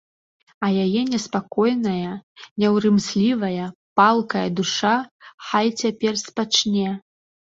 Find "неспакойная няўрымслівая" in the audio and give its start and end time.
1.09-3.67